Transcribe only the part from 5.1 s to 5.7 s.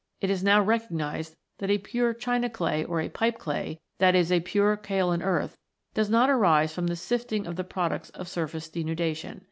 earth,